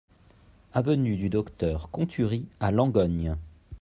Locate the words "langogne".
2.71-3.37